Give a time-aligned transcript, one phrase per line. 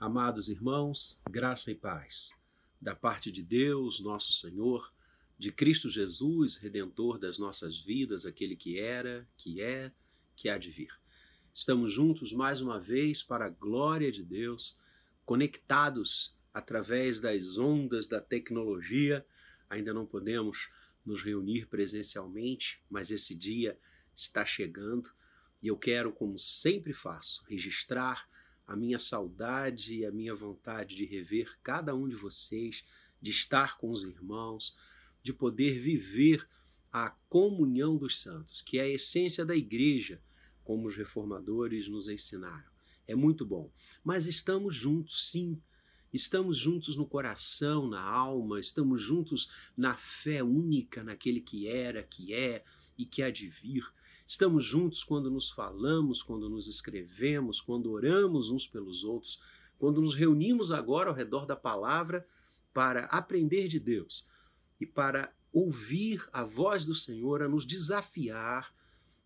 [0.00, 2.32] Amados irmãos, graça e paz,
[2.80, 4.94] da parte de Deus, nosso Senhor,
[5.36, 9.90] de Cristo Jesus, redentor das nossas vidas, aquele que era, que é,
[10.36, 10.92] que há de vir.
[11.52, 14.78] Estamos juntos mais uma vez para a glória de Deus,
[15.24, 19.26] conectados através das ondas da tecnologia.
[19.68, 20.68] Ainda não podemos
[21.04, 23.76] nos reunir presencialmente, mas esse dia
[24.14, 25.10] está chegando
[25.60, 28.28] e eu quero, como sempre faço, registrar
[28.68, 32.84] a minha saudade e a minha vontade de rever cada um de vocês,
[33.20, 34.76] de estar com os irmãos,
[35.22, 36.46] de poder viver
[36.92, 40.22] a comunhão dos santos, que é a essência da igreja,
[40.62, 42.70] como os reformadores nos ensinaram.
[43.06, 43.72] É muito bom.
[44.04, 45.58] Mas estamos juntos, sim.
[46.12, 52.34] Estamos juntos no coração, na alma, estamos juntos na fé única naquele que era, que
[52.34, 52.62] é
[52.98, 53.82] e que há de vir.
[54.28, 59.40] Estamos juntos quando nos falamos, quando nos escrevemos, quando oramos uns pelos outros,
[59.78, 62.28] quando nos reunimos agora ao redor da palavra
[62.74, 64.28] para aprender de Deus
[64.78, 68.70] e para ouvir a voz do Senhor a nos desafiar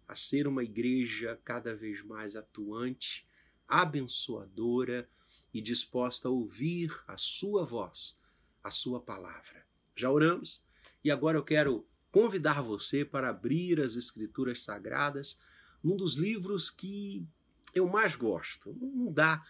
[0.06, 3.26] a ser uma igreja cada vez mais atuante,
[3.66, 5.10] abençoadora
[5.52, 8.20] e disposta a ouvir a sua voz,
[8.62, 9.66] a sua palavra.
[9.96, 10.64] Já oramos?
[11.02, 15.40] E agora eu quero convidar você para abrir as Escrituras Sagradas
[15.82, 17.26] num dos livros que
[17.74, 18.76] eu mais gosto.
[18.80, 19.42] Não dá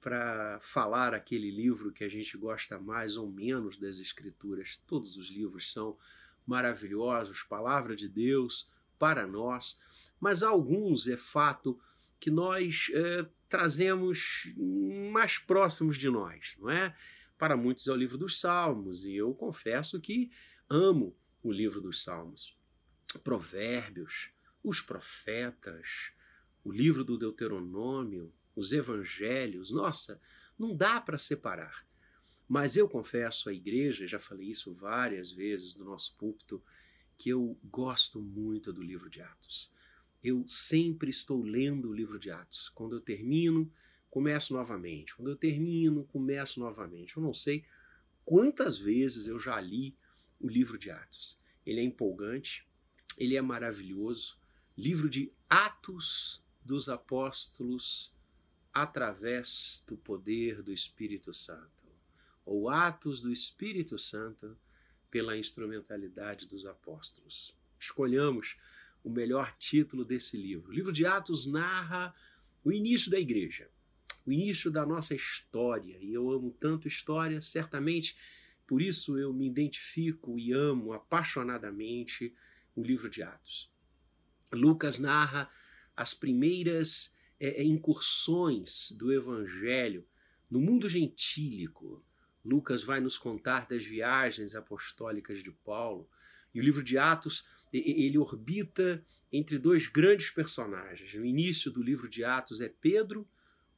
[0.00, 4.82] para falar aquele livro que a gente gosta mais ou menos das Escrituras.
[4.84, 5.96] Todos os livros são
[6.44, 9.78] maravilhosos, palavra de Deus para nós,
[10.20, 11.80] mas alguns é fato
[12.18, 14.52] que nós é, trazemos
[15.12, 16.96] mais próximos de nós, não é?
[17.38, 20.30] Para muitos é o livro dos Salmos, e eu confesso que
[20.68, 22.56] amo o livro dos Salmos,
[23.24, 24.30] Provérbios,
[24.62, 26.12] os profetas,
[26.64, 29.70] o livro do Deuteronômio, os evangelhos.
[29.70, 30.20] Nossa,
[30.58, 31.84] não dá para separar.
[32.48, 36.62] Mas eu confesso à igreja, já falei isso várias vezes no nosso púlpito,
[37.16, 39.72] que eu gosto muito do livro de Atos.
[40.22, 42.68] Eu sempre estou lendo o livro de Atos.
[42.68, 43.72] Quando eu termino,
[44.10, 45.16] começo novamente.
[45.16, 47.16] Quando eu termino, começo novamente.
[47.16, 47.64] Eu não sei
[48.24, 49.96] quantas vezes eu já li
[50.42, 51.38] o livro de Atos.
[51.64, 52.66] Ele é empolgante,
[53.16, 54.36] ele é maravilhoso.
[54.76, 58.12] Livro de Atos dos Apóstolos
[58.72, 61.70] através do poder do Espírito Santo,
[62.44, 64.56] ou Atos do Espírito Santo
[65.10, 67.54] pela instrumentalidade dos apóstolos.
[67.78, 68.56] Escolhamos
[69.04, 70.70] o melhor título desse livro.
[70.70, 72.14] O livro de Atos narra
[72.64, 73.70] o início da igreja,
[74.24, 78.16] o início da nossa história, e eu amo tanto história, certamente
[78.72, 82.34] por isso eu me identifico e amo apaixonadamente
[82.74, 83.70] o livro de Atos.
[84.50, 85.50] Lucas narra
[85.94, 90.06] as primeiras é, é, incursões do evangelho
[90.50, 92.02] no mundo gentílico.
[92.42, 96.08] Lucas vai nos contar das viagens apostólicas de Paulo.
[96.54, 101.12] E o livro de Atos, ele orbita entre dois grandes personagens.
[101.12, 103.28] O início do livro de Atos é Pedro,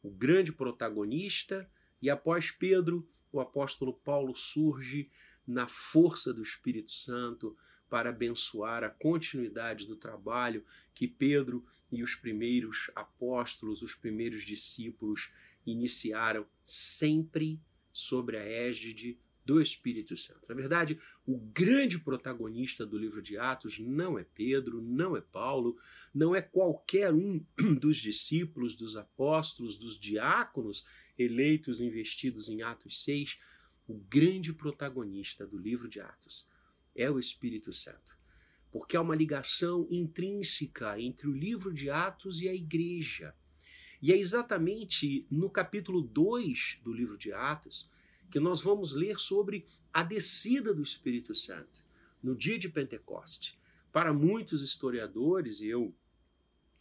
[0.05, 1.69] o grande protagonista,
[2.01, 3.05] e após Pedro,
[3.35, 5.11] o apóstolo Paulo surge
[5.45, 7.57] na força do Espírito Santo
[7.91, 10.65] para abençoar a continuidade do trabalho
[10.95, 15.33] que Pedro e os primeiros apóstolos, os primeiros discípulos
[15.67, 17.61] iniciaram sempre
[17.93, 20.41] sobre a égide do Espírito Santo.
[20.49, 25.77] Na verdade, o grande protagonista do livro de Atos não é Pedro, não é Paulo,
[26.15, 27.45] não é qualquer um
[27.79, 30.87] dos discípulos, dos apóstolos, dos diáconos
[31.19, 33.41] eleitos investidos em Atos 6.
[33.87, 36.49] O grande protagonista do livro de Atos
[36.95, 38.17] é o Espírito Santo.
[38.71, 43.35] Porque há uma ligação intrínseca entre o livro de Atos e a igreja.
[44.03, 47.91] E é exatamente no capítulo 2 do livro de Atos
[48.31, 51.85] que nós vamos ler sobre a descida do Espírito Santo
[52.23, 53.59] no dia de Pentecoste.
[53.93, 55.95] Para muitos historiadores, e eu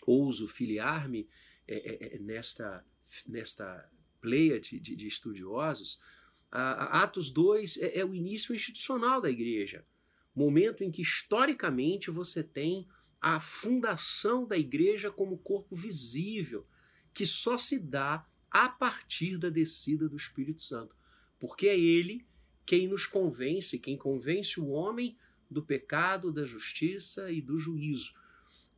[0.05, 1.29] ouso filiar-me
[1.67, 2.83] é, é, é nesta,
[3.27, 3.89] nesta
[4.23, 6.01] pleia de, de, de estudiosos,
[6.49, 9.85] Atos 2 é, é o início institucional da igreja,
[10.33, 12.87] momento em que historicamente você tem
[13.19, 16.65] a fundação da igreja como corpo visível,
[17.13, 20.95] que só se dá a partir da descida do Espírito Santo
[21.43, 22.25] porque é Ele
[22.65, 25.17] quem nos convence, quem convence o homem
[25.51, 28.13] do pecado, da justiça e do juízo.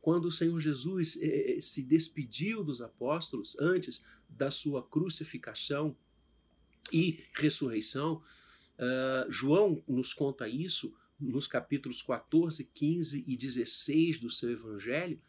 [0.00, 5.96] Quando o Senhor Jesus eh, se despediu dos apóstolos antes da sua crucificação
[6.92, 8.22] e ressurreição,
[8.78, 15.20] uh, João nos conta isso nos capítulos 14, 15 e 16 do seu evangelho,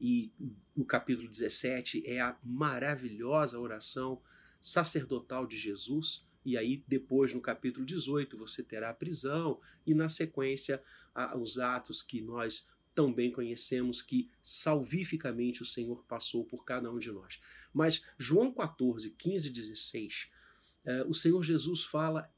[0.00, 0.32] e
[0.74, 4.20] o capítulo 17 é a maravilhosa oração
[4.60, 10.08] sacerdotal de Jesus, e aí depois no capítulo 18 você terá a prisão, e na
[10.08, 10.82] sequência
[11.38, 12.68] os atos que nós
[13.00, 17.40] tão bem conhecemos que salvificamente o Senhor passou por cada um de nós.
[17.72, 20.30] Mas João 14, 15 e 16,
[20.84, 22.30] eh, o Senhor Jesus fala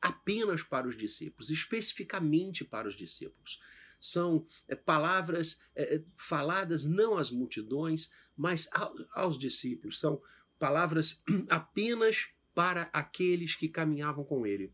[0.00, 3.60] apenas para os discípulos, especificamente para os discípulos.
[3.98, 8.68] São eh, palavras eh, faladas não às multidões, mas
[9.10, 9.98] aos discípulos.
[9.98, 10.22] São
[10.56, 11.20] palavras
[11.50, 14.72] apenas para aqueles que caminhavam com ele.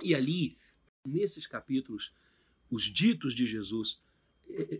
[0.00, 0.56] E ali,
[1.04, 2.14] nesses capítulos,
[2.70, 4.02] os ditos de Jesus,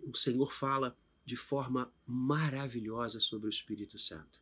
[0.07, 4.41] o Senhor fala de forma maravilhosa sobre o Espírito Santo.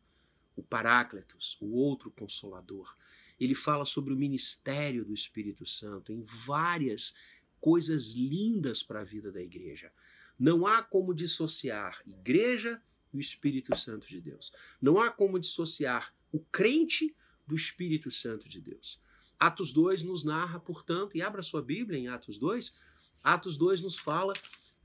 [0.55, 2.95] O Paráclitos, o outro consolador.
[3.39, 7.15] Ele fala sobre o ministério do Espírito Santo em várias
[7.59, 9.91] coisas lindas para a vida da igreja.
[10.37, 12.81] Não há como dissociar igreja
[13.13, 14.53] e o Espírito Santo de Deus.
[14.81, 17.15] Não há como dissociar o crente
[17.47, 19.01] do Espírito Santo de Deus.
[19.39, 22.75] Atos 2 nos narra, portanto, e abra sua Bíblia em Atos 2,
[23.23, 24.33] Atos 2 nos fala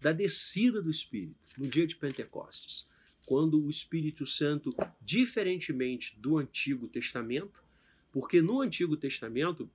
[0.00, 2.86] da descida do Espírito no dia de Pentecostes,
[3.26, 4.70] quando o Espírito Santo,
[5.00, 7.62] diferentemente do Antigo Testamento,
[8.12, 9.70] porque no Antigo Testamento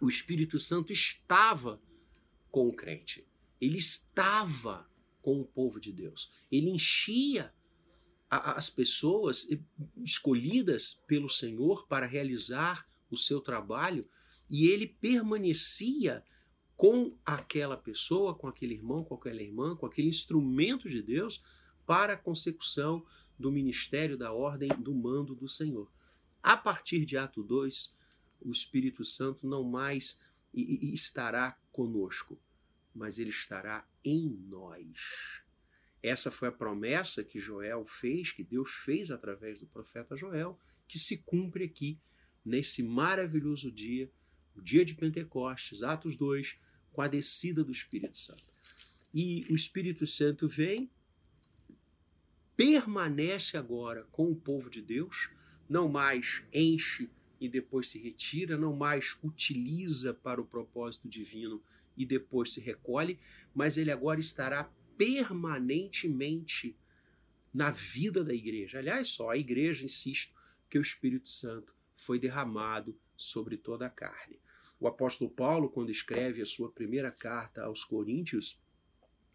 [0.00, 1.80] o Espírito Santo estava
[2.50, 3.26] com o crente,
[3.60, 4.88] ele estava
[5.20, 7.52] com o povo de Deus, ele enchia
[8.30, 9.48] as pessoas
[10.04, 14.08] escolhidas pelo Senhor para realizar o seu trabalho
[14.50, 16.24] e ele permanecia
[16.76, 21.44] com aquela pessoa, com aquele irmão, com aquela irmã, com aquele instrumento de Deus
[21.86, 23.04] para a consecução
[23.38, 25.90] do ministério da ordem do mando do Senhor.
[26.42, 27.94] A partir de Ato 2,
[28.40, 30.20] o Espírito Santo não mais
[30.52, 32.38] estará conosco,
[32.94, 35.42] mas ele estará em nós.
[36.02, 40.98] Essa foi a promessa que Joel fez, que Deus fez através do profeta Joel, que
[40.98, 41.98] se cumpre aqui
[42.44, 44.10] nesse maravilhoso dia,
[44.56, 46.56] o dia de Pentecostes, Atos 2,
[46.92, 48.42] com a descida do Espírito Santo.
[49.12, 50.90] E o Espírito Santo vem,
[52.56, 55.30] permanece agora com o povo de Deus,
[55.68, 57.08] não mais enche
[57.40, 61.62] e depois se retira, não mais utiliza para o propósito divino
[61.96, 63.18] e depois se recolhe,
[63.54, 66.76] mas ele agora estará permanentemente
[67.52, 68.78] na vida da igreja.
[68.78, 70.34] Aliás, só a igreja, insisto,
[70.68, 74.38] que o Espírito Santo foi derramado sobre toda a carne.
[74.84, 78.60] O apóstolo Paulo, quando escreve a sua primeira carta aos Coríntios,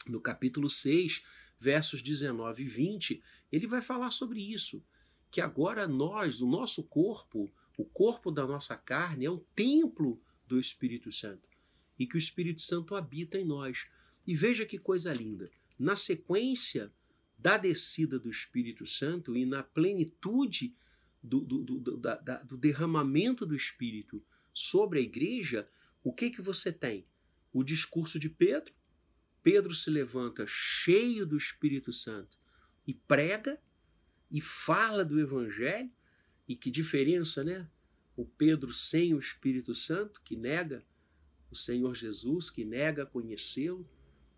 [0.05, 1.25] no capítulo 6,
[1.57, 4.85] versos 19 e 20, ele vai falar sobre isso,
[5.31, 10.59] que agora nós, o nosso corpo, o corpo da nossa carne é o templo do
[10.59, 11.49] Espírito Santo
[11.97, 13.87] e que o Espírito Santo habita em nós.
[14.27, 15.49] E veja que coisa linda.
[15.79, 16.93] Na sequência
[17.39, 20.75] da descida do Espírito Santo e na plenitude
[21.23, 24.23] do, do, do, da, do derramamento do Espírito
[24.53, 25.69] sobre a igreja,
[26.03, 27.05] o que que você tem?
[27.51, 28.73] O discurso de Pedro.
[29.41, 32.37] Pedro se levanta cheio do Espírito Santo
[32.85, 33.59] e prega
[34.29, 35.91] e fala do evangelho.
[36.47, 37.69] E que diferença, né?
[38.15, 40.83] O Pedro sem o Espírito Santo, que nega
[41.51, 43.87] o Senhor Jesus, que nega conhecê-lo,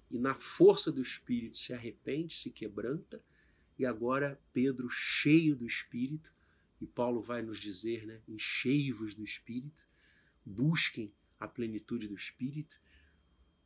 [0.09, 3.23] e na força do Espírito se arrepende, se quebranta,
[3.79, 6.31] e agora Pedro cheio do Espírito,
[6.79, 8.21] e Paulo vai nos dizer, né?
[8.27, 9.81] Enchei-vos do Espírito
[10.45, 12.79] busquem a plenitude do Espírito.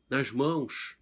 [0.10, 0.98] Nas mãos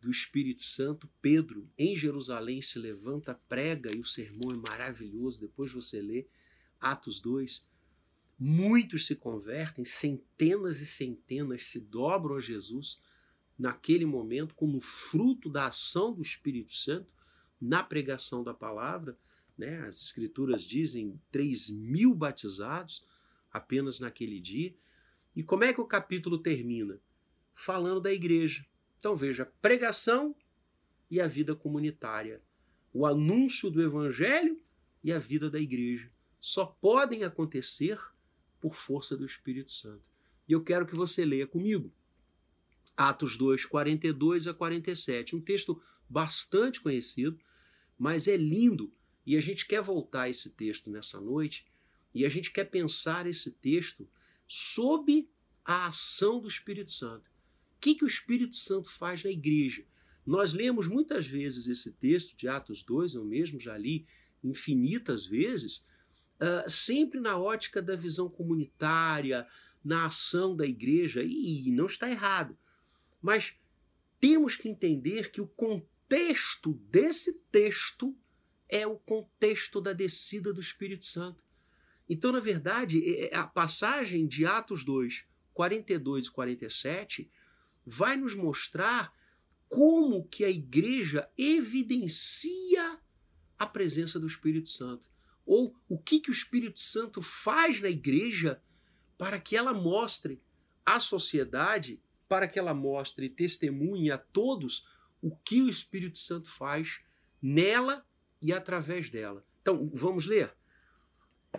[0.00, 5.40] do Espírito Santo, Pedro, em Jerusalém, se levanta, prega, e o sermão é maravilhoso.
[5.40, 6.26] Depois você lê
[6.78, 7.66] Atos 2.
[8.38, 13.00] Muitos se convertem, centenas e centenas se dobram a Jesus
[13.58, 17.10] naquele momento, como fruto da ação do Espírito Santo
[17.60, 19.16] na pregação da palavra.
[19.56, 19.78] Né?
[19.86, 23.06] As Escrituras dizem 3 mil batizados
[23.50, 24.74] apenas naquele dia.
[25.34, 27.00] E como é que o capítulo termina?
[27.52, 28.66] Falando da igreja.
[28.98, 30.34] Então veja, pregação
[31.10, 32.42] e a vida comunitária,
[32.92, 34.60] o anúncio do evangelho
[35.02, 36.10] e a vida da igreja
[36.40, 37.98] só podem acontecer
[38.60, 40.08] por força do Espírito Santo.
[40.48, 41.92] E eu quero que você leia comigo.
[42.96, 45.34] Atos 2, 42 a 47.
[45.34, 47.38] Um texto bastante conhecido,
[47.98, 48.92] mas é lindo.
[49.26, 51.66] E a gente quer voltar a esse texto nessa noite
[52.14, 54.08] e a gente quer pensar esse texto
[54.46, 55.28] sob
[55.64, 57.30] a ação do Espírito Santo.
[57.76, 59.84] O que, que o Espírito Santo faz na igreja?
[60.26, 64.06] Nós lemos muitas vezes esse texto de Atos 2, eu mesmo já li
[64.42, 65.84] infinitas vezes,
[66.40, 69.46] uh, sempre na ótica da visão comunitária,
[69.84, 72.56] na ação da igreja, e não está errado.
[73.20, 73.54] Mas
[74.18, 78.16] temos que entender que o contexto desse texto
[78.68, 81.43] é o contexto da descida do Espírito Santo.
[82.08, 87.30] Então, na verdade, é, é, a passagem de Atos 2, 42 e 47
[87.86, 89.12] vai nos mostrar
[89.68, 92.98] como que a igreja evidencia
[93.58, 95.08] a presença do Espírito Santo.
[95.46, 98.62] Ou o que, que o Espírito Santo faz na igreja
[99.16, 100.42] para que ela mostre
[100.84, 104.88] à sociedade, para que ela mostre e testemunhe a todos
[105.20, 107.00] o que o Espírito Santo faz
[107.40, 108.06] nela
[108.40, 109.44] e através dela.
[109.62, 110.54] Então, vamos ler?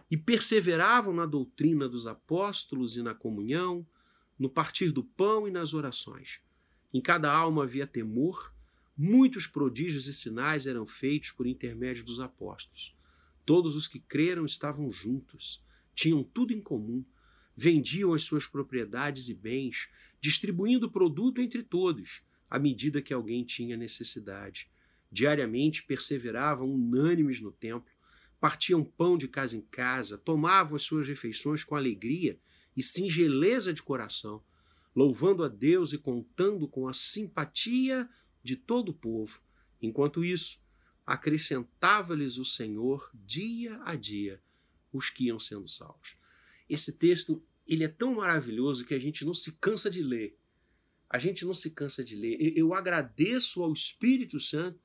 [0.10, 3.86] E perseveravam na doutrina dos apóstolos e na comunhão,
[4.38, 6.42] no partir do pão e nas orações.
[6.94, 8.54] Em cada alma havia temor,
[8.98, 12.96] muitos prodígios e sinais eram feitos por intermédio dos apóstolos.
[13.46, 17.04] Todos os que creram estavam juntos, tinham tudo em comum,
[17.56, 23.44] vendiam as suas propriedades e bens, distribuindo o produto entre todos, à medida que alguém
[23.44, 24.70] tinha necessidade.
[25.12, 27.90] Diariamente perseveravam unânimes no templo,
[28.39, 32.39] partiam pão de casa em casa, tomavam as suas refeições com alegria
[32.75, 34.44] e singeleza de coração,
[34.96, 38.10] louvando a Deus e contando com a simpatia
[38.44, 39.42] de todo o povo.
[39.82, 40.60] Enquanto isso,
[41.06, 44.42] acrescentava-lhes o Senhor dia a dia
[44.92, 46.15] os que iam sendo salvos.
[46.70, 50.38] Esse texto ele é tão maravilhoso que a gente não se cansa de ler.
[51.10, 52.38] A gente não se cansa de ler.
[52.56, 54.80] Eu agradeço ao Espírito Santo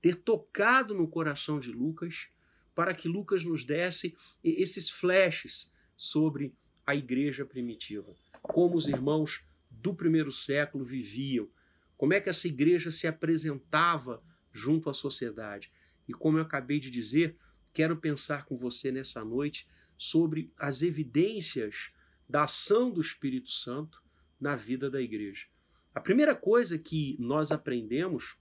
[0.00, 2.28] ter tocado no coração de Lucas
[2.74, 6.54] para que Lucas nos desse esses flashes sobre
[6.86, 11.48] a igreja primitiva, como os irmãos do primeiro século viviam,
[11.96, 15.72] como é que essa igreja se apresentava junto à sociedade.
[16.08, 17.36] E como eu acabei de dizer,
[17.72, 21.92] quero pensar com você nessa noite sobre as evidências
[22.28, 24.02] da ação do Espírito Santo
[24.40, 25.46] na vida da igreja.
[25.94, 28.36] A primeira coisa que nós aprendemos,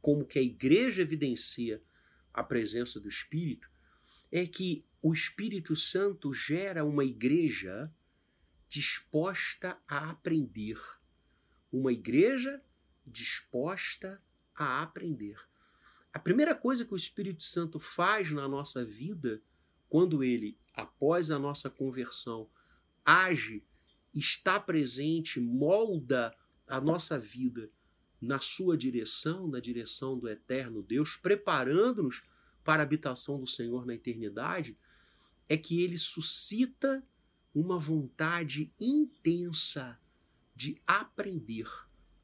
[0.00, 1.82] como que a igreja evidencia
[2.38, 3.68] a presença do Espírito,
[4.30, 7.92] é que o Espírito Santo gera uma igreja
[8.68, 10.78] disposta a aprender.
[11.72, 12.62] Uma igreja
[13.06, 14.22] disposta
[14.54, 15.38] a aprender.
[16.12, 19.42] A primeira coisa que o Espírito Santo faz na nossa vida,
[19.88, 22.50] quando ele, após a nossa conversão,
[23.04, 23.64] age,
[24.14, 27.70] está presente, molda a nossa vida
[28.20, 32.22] na sua direção, na direção do eterno Deus, preparando-nos
[32.64, 34.76] para a habitação do Senhor na eternidade,
[35.48, 37.02] é que ele suscita
[37.54, 39.98] uma vontade intensa
[40.54, 41.68] de aprender,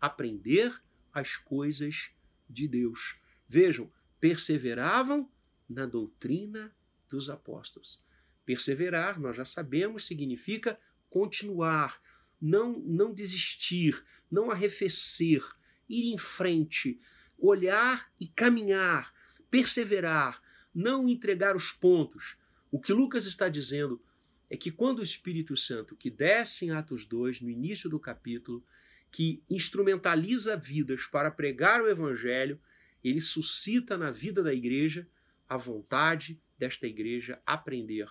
[0.01, 0.83] aprender
[1.13, 2.11] as coisas
[2.51, 3.17] de Deus.
[3.49, 5.31] Vejam, perseveravam
[5.69, 6.75] na doutrina
[7.09, 8.03] dos apóstolos.
[8.45, 12.01] Perseverar, nós já sabemos, significa continuar,
[12.41, 15.43] não não desistir, não arrefecer,
[15.89, 17.01] ir em frente,
[17.39, 19.13] olhar e caminhar,
[19.51, 20.43] perseverar,
[20.75, 22.37] não entregar os pontos.
[22.71, 24.03] O que Lucas está dizendo
[24.51, 28.65] é que quando o Espírito Santo, que desce em Atos 2, no início do capítulo,
[29.11, 32.61] que instrumentaliza vidas para pregar o evangelho,
[33.03, 35.07] ele suscita na vida da igreja
[35.49, 38.09] a vontade desta igreja aprender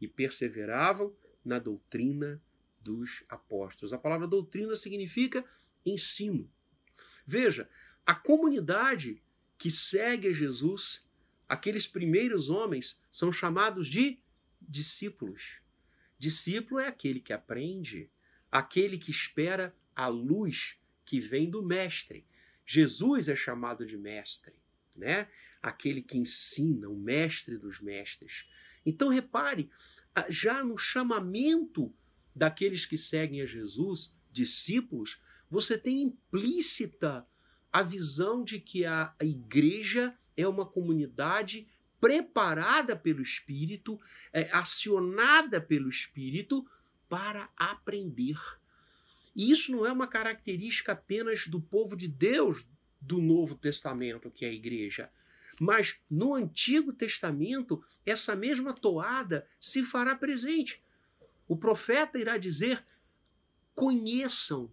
[0.00, 1.14] e perseveravam
[1.44, 2.40] na doutrina
[2.80, 3.92] dos apóstolos.
[3.92, 5.44] A palavra doutrina significa
[5.84, 6.50] ensino.
[7.26, 7.68] Veja,
[8.06, 9.20] a comunidade
[9.58, 11.04] que segue a Jesus,
[11.48, 14.18] aqueles primeiros homens, são chamados de
[14.60, 15.60] discípulos.
[16.18, 18.10] Discípulo é aquele que aprende,
[18.50, 22.24] aquele que espera a luz que vem do mestre.
[22.64, 24.54] Jesus é chamado de mestre,
[24.94, 25.28] né?
[25.62, 28.48] Aquele que ensina, o mestre dos mestres.
[28.84, 29.70] Então repare,
[30.28, 31.92] já no chamamento
[32.34, 37.26] daqueles que seguem a Jesus, discípulos, você tem implícita
[37.72, 41.66] a visão de que a igreja é uma comunidade
[42.00, 43.98] preparada pelo Espírito,
[44.32, 46.66] é, acionada pelo Espírito
[47.08, 48.38] para aprender.
[49.34, 52.66] E isso não é uma característica apenas do povo de Deus
[53.00, 55.10] do Novo Testamento, que é a igreja.
[55.60, 60.82] Mas no Antigo Testamento, essa mesma toada se fará presente.
[61.48, 62.84] O profeta irá dizer:
[63.74, 64.70] conheçam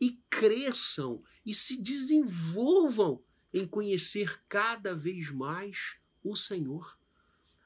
[0.00, 3.22] e cresçam e se desenvolvam
[3.52, 6.98] em conhecer cada vez mais o Senhor.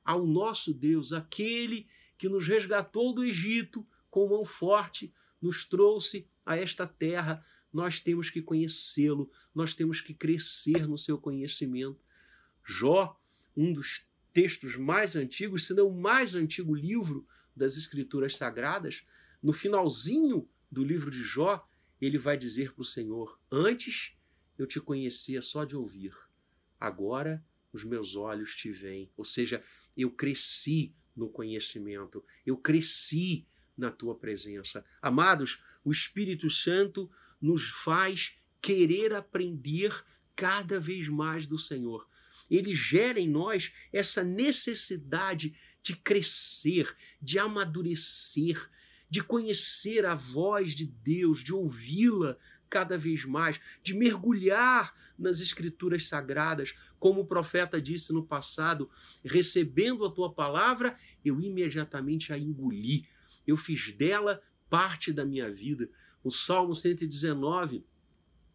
[0.04, 6.56] Ao nosso Deus, aquele que nos resgatou do Egito com mão forte, nos trouxe a
[6.56, 12.04] esta terra, nós temos que conhecê-lo, nós temos que crescer no seu conhecimento.
[12.64, 13.18] Jó,
[13.56, 19.06] um dos textos mais antigos, se não o mais antigo livro das Escrituras Sagradas,
[19.42, 21.66] no finalzinho do livro de Jó,
[22.00, 24.16] ele vai dizer para o Senhor: Antes
[24.58, 26.14] eu te conhecia só de ouvir,
[26.78, 29.10] agora os meus olhos te veem.
[29.16, 29.62] Ou seja,
[29.96, 34.84] eu cresci no conhecimento, eu cresci na tua presença.
[35.00, 40.04] Amados, o Espírito Santo nos faz querer aprender
[40.36, 42.08] cada vez mais do Senhor.
[42.50, 48.70] Ele gera em nós essa necessidade de crescer, de amadurecer,
[49.10, 52.38] de conhecer a voz de Deus, de ouvi-la
[52.70, 58.88] cada vez mais, de mergulhar nas Escrituras Sagradas, como o profeta disse no passado:
[59.24, 63.08] recebendo a tua palavra, eu imediatamente a engoli,
[63.46, 64.40] eu fiz dela
[64.70, 65.90] parte da minha vida.
[66.22, 67.84] O Salmo 119,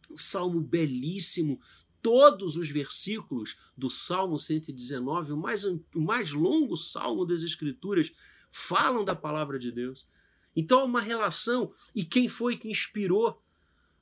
[0.10, 1.60] um salmo belíssimo,
[2.02, 8.14] todos os versículos do Salmo 119, o mais, o mais longo salmo das Escrituras,
[8.52, 10.08] falam da palavra de Deus.
[10.56, 13.42] Então há uma relação, e quem foi que inspirou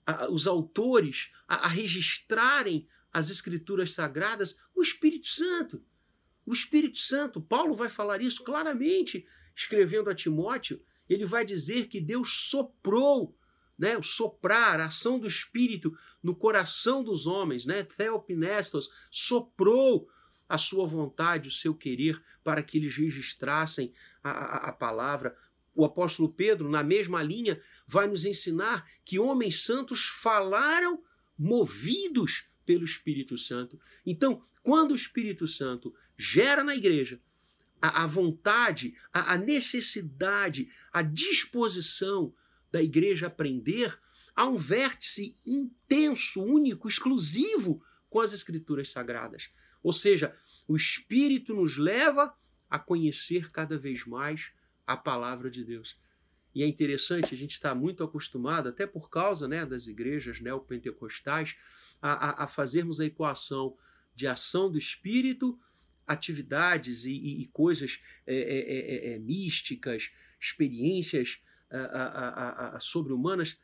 [0.05, 4.59] a, os autores a, a registrarem as Escrituras Sagradas?
[4.75, 5.83] O Espírito Santo.
[6.45, 7.41] O Espírito Santo.
[7.41, 10.81] Paulo vai falar isso claramente, escrevendo a Timóteo.
[11.09, 13.37] Ele vai dizer que Deus soprou
[13.77, 20.07] né, o soprar, a ação do Espírito no coração dos homens, né, Theopnestos, soprou
[20.47, 23.93] a sua vontade, o seu querer, para que eles registrassem
[24.23, 25.35] a, a, a palavra.
[25.75, 31.03] O apóstolo Pedro, na mesma linha, vai nos ensinar que homens santos falaram
[31.37, 33.79] movidos pelo Espírito Santo.
[34.05, 37.19] Então, quando o Espírito Santo gera na igreja
[37.81, 42.33] a, a vontade, a, a necessidade, a disposição
[42.71, 43.99] da igreja aprender,
[44.35, 49.49] há um vértice intenso, único, exclusivo com as Escrituras Sagradas.
[49.81, 50.35] Ou seja,
[50.67, 52.33] o Espírito nos leva
[52.69, 54.53] a conhecer cada vez mais
[54.85, 55.97] a palavra de Deus.
[56.53, 61.57] E é interessante, a gente está muito acostumado, até por causa né, das igrejas neopentecostais,
[62.01, 63.75] a, a, a fazermos a equação
[64.13, 65.59] de ação do Espírito,
[66.05, 71.41] atividades e, e, e coisas é, é, é, é místicas, experiências
[72.79, 73.57] sobre-humanas,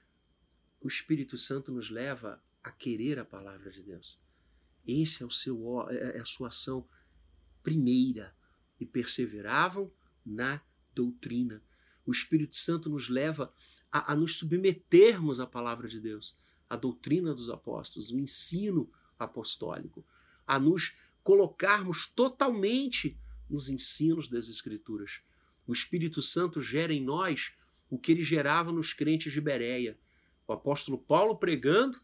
[0.82, 4.20] o Espírito Santo nos leva a querer a palavra de Deus.
[4.88, 6.88] Esse é o seu é, é a sua ação
[7.62, 8.36] primeira
[8.80, 9.92] e perseveravam
[10.26, 10.62] na
[11.00, 11.64] doutrina.
[12.06, 13.54] O Espírito Santo nos leva
[13.90, 16.38] a, a nos submetermos à palavra de Deus,
[16.70, 20.06] à doutrina dos apóstolos, o ensino apostólico,
[20.46, 23.18] a nos colocarmos totalmente
[23.50, 25.22] nos ensinos das Escrituras.
[25.66, 27.54] O Espírito Santo gera em nós
[27.90, 29.98] o que ele gerava nos crentes de Bereia.
[30.48, 32.00] O apóstolo Paulo pregando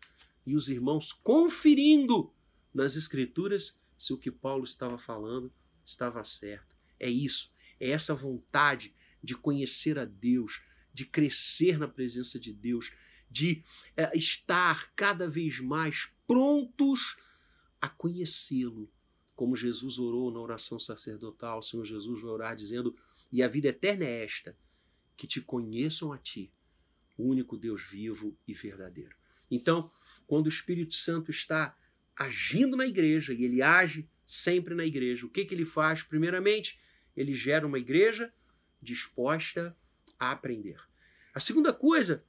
[0.45, 2.31] e os irmãos conferindo
[2.73, 5.51] nas Escrituras se o que Paulo estava falando
[5.83, 6.75] estava certo.
[6.99, 12.93] É isso, é essa vontade de conhecer a Deus, de crescer na presença de Deus,
[13.29, 13.63] de
[13.97, 17.17] é, estar cada vez mais prontos
[17.81, 18.91] a conhecê-lo.
[19.35, 22.95] Como Jesus orou na oração sacerdotal, o Senhor Jesus vai orar dizendo:
[23.31, 24.57] E a vida eterna é esta,
[25.17, 26.53] que te conheçam a ti,
[27.17, 29.15] o único Deus vivo e verdadeiro.
[29.49, 29.89] Então,
[30.25, 31.77] quando o Espírito Santo está
[32.15, 36.01] agindo na igreja, e ele age sempre na igreja, o que, que ele faz?
[36.01, 36.79] Primeiramente,
[37.15, 38.33] ele gera uma igreja
[38.81, 39.75] disposta
[40.19, 40.79] a aprender.
[41.33, 42.23] A segunda coisa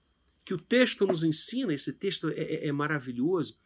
[0.44, 3.58] que o texto nos ensina, esse texto é, é, é maravilhoso,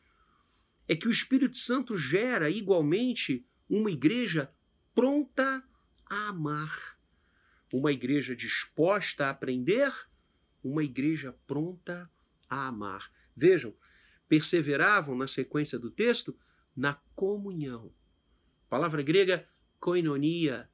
[0.89, 4.53] é que o Espírito Santo gera igualmente uma igreja
[4.95, 5.63] pronta
[6.07, 7.01] a amar
[7.73, 9.93] uma igreja disposta a aprender,
[10.63, 12.11] uma igreja pronta
[12.49, 13.11] a amar.
[13.37, 13.75] Vejam,
[14.29, 16.37] perseveravam na sequência do texto
[16.77, 17.93] na comunhão.
[18.69, 20.69] Palavra grega koinonia,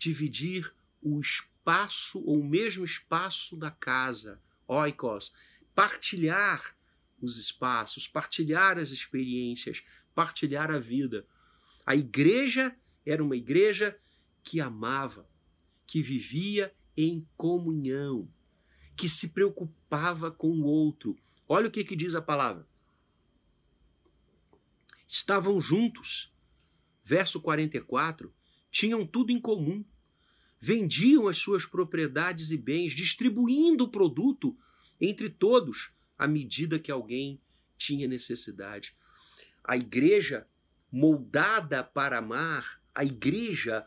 [0.00, 5.34] dividir o espaço ou o mesmo espaço da casa, oikos,
[5.74, 6.74] partilhar
[7.20, 9.84] os espaços, partilhar as experiências,
[10.14, 11.26] partilhar a vida.
[11.84, 13.98] A igreja era uma igreja
[14.42, 15.28] que amava,
[15.86, 18.26] que vivia em comunhão,
[18.96, 21.18] que se preocupava com o outro.
[21.46, 22.66] Olha o que, que diz a palavra.
[25.06, 26.32] Estavam juntos.
[27.02, 28.32] Verso 44.
[28.70, 29.84] Tinham tudo em comum.
[30.60, 34.56] Vendiam as suas propriedades e bens, distribuindo o produto
[35.00, 37.40] entre todos à medida que alguém
[37.78, 38.94] tinha necessidade.
[39.64, 40.46] A igreja
[40.92, 43.86] moldada para amar, a igreja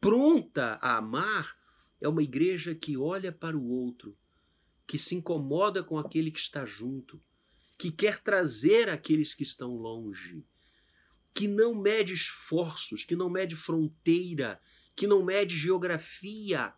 [0.00, 1.56] pronta a amar
[2.00, 4.16] é uma igreja que olha para o outro,
[4.86, 7.20] que se incomoda com aquele que está junto,
[7.78, 10.44] que quer trazer aqueles que estão longe,
[11.34, 14.60] que não mede esforços, que não mede fronteira,
[14.94, 16.72] que não mede geografia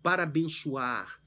[0.00, 1.20] para abençoar,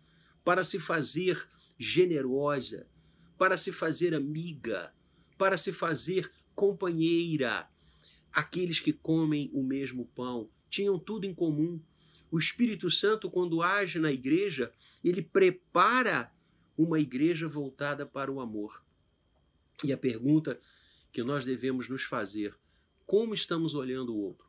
[0.44, 2.90] para se fazer generosa,
[3.38, 4.94] para se fazer amiga,
[5.38, 7.70] para se fazer companheira.
[8.32, 11.82] aqueles que comem o mesmo pão, tinham tudo em comum.
[12.32, 14.72] O Espírito Santo, quando age na igreja,
[15.04, 16.32] ele prepara
[16.78, 18.82] uma igreja voltada para o amor.
[19.84, 20.58] E a pergunta
[21.12, 22.56] que nós devemos nos fazer:
[23.06, 24.48] como estamos olhando o outro?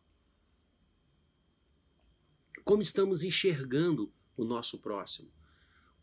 [2.64, 5.30] Como estamos enxergando o nosso próximo?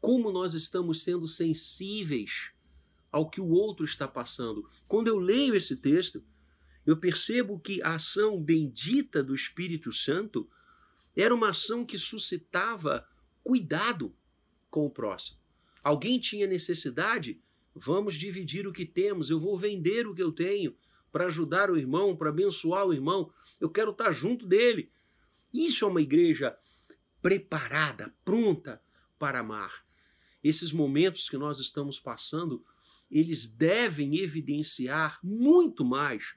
[0.01, 2.51] Como nós estamos sendo sensíveis
[3.11, 4.69] ao que o outro está passando?
[4.87, 6.23] Quando eu leio esse texto,
[6.85, 10.49] eu percebo que a ação bendita do Espírito Santo
[11.15, 13.07] era uma ação que suscitava
[13.43, 14.15] cuidado
[14.69, 15.39] com o próximo.
[15.83, 17.41] Alguém tinha necessidade?
[17.73, 19.29] Vamos dividir o que temos.
[19.29, 20.75] Eu vou vender o que eu tenho
[21.11, 23.31] para ajudar o irmão, para abençoar o irmão.
[23.59, 24.91] Eu quero estar junto dele.
[25.53, 26.57] Isso é uma igreja
[27.21, 28.81] preparada, pronta
[29.17, 29.85] para amar.
[30.43, 32.63] Esses momentos que nós estamos passando,
[33.11, 36.35] eles devem evidenciar muito mais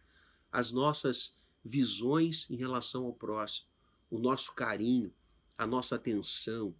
[0.50, 3.68] as nossas visões em relação ao próximo,
[4.10, 5.12] o nosso carinho,
[5.56, 6.74] a nossa atenção,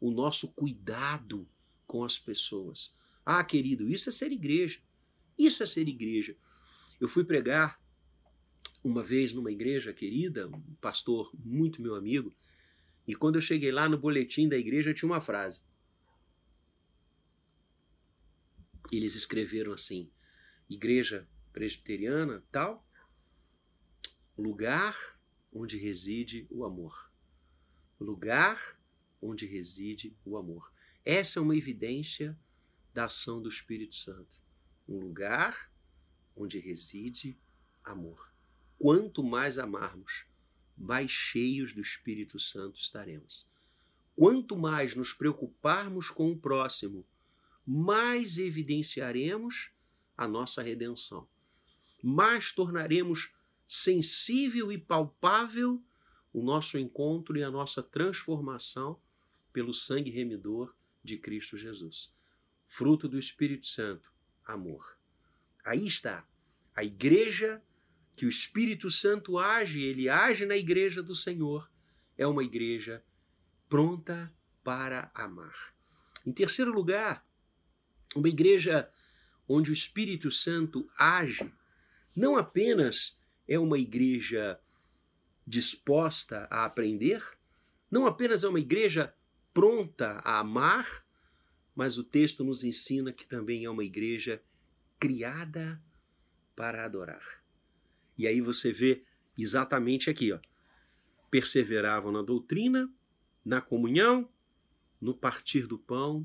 [0.00, 1.46] o nosso cuidado
[1.86, 2.96] com as pessoas.
[3.24, 4.80] Ah, querido, isso é ser igreja.
[5.38, 6.36] Isso é ser igreja.
[7.02, 7.82] Eu fui pregar
[8.84, 12.32] uma vez numa igreja querida, um pastor muito meu amigo,
[13.04, 15.60] e quando eu cheguei lá no boletim da igreja tinha uma frase.
[18.92, 20.12] Eles escreveram assim:
[20.70, 22.86] Igreja presbiteriana, tal,
[24.38, 24.96] lugar
[25.52, 27.10] onde reside o amor.
[27.98, 28.78] Lugar
[29.20, 30.72] onde reside o amor.
[31.04, 32.38] Essa é uma evidência
[32.94, 34.40] da ação do Espírito Santo.
[34.88, 35.71] Um lugar
[36.36, 37.38] onde reside
[37.84, 38.32] amor.
[38.78, 40.26] Quanto mais amarmos,
[40.76, 43.50] mais cheios do Espírito Santo estaremos.
[44.16, 47.06] Quanto mais nos preocuparmos com o próximo,
[47.66, 49.70] mais evidenciaremos
[50.16, 51.28] a nossa redenção.
[52.02, 53.32] Mais tornaremos
[53.66, 55.82] sensível e palpável
[56.32, 59.00] o nosso encontro e a nossa transformação
[59.52, 62.14] pelo sangue remidor de Cristo Jesus.
[62.66, 64.12] Fruto do Espírito Santo,
[64.44, 65.01] amor.
[65.64, 66.26] Aí está.
[66.74, 67.62] A igreja
[68.14, 71.70] que o Espírito Santo age, ele age na igreja do Senhor,
[72.16, 73.02] é uma igreja
[73.68, 75.74] pronta para amar.
[76.26, 77.26] Em terceiro lugar,
[78.14, 78.90] uma igreja
[79.48, 81.52] onde o Espírito Santo age,
[82.14, 84.60] não apenas é uma igreja
[85.46, 87.22] disposta a aprender,
[87.90, 89.14] não apenas é uma igreja
[89.52, 91.04] pronta a amar,
[91.74, 94.42] mas o texto nos ensina que também é uma igreja
[95.02, 95.82] criada
[96.54, 97.42] para adorar.
[98.16, 99.02] E aí você vê
[99.36, 100.38] exatamente aqui, ó.
[101.28, 102.88] Perseveravam na doutrina,
[103.44, 104.30] na comunhão,
[105.00, 106.24] no partir do pão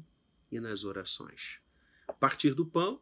[0.52, 1.60] e nas orações.
[2.20, 3.02] Partir do pão